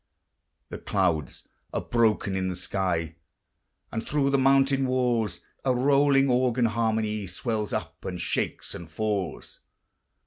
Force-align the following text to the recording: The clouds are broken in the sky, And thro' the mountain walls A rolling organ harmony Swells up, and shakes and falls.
The 0.69 0.79
clouds 0.79 1.47
are 1.75 1.81
broken 1.81 2.35
in 2.35 2.47
the 2.47 2.55
sky, 2.55 3.17
And 3.91 4.03
thro' 4.03 4.31
the 4.31 4.37
mountain 4.39 4.87
walls 4.87 5.41
A 5.63 5.75
rolling 5.75 6.27
organ 6.27 6.65
harmony 6.65 7.27
Swells 7.27 7.71
up, 7.71 8.03
and 8.03 8.19
shakes 8.19 8.73
and 8.73 8.89
falls. 8.89 9.59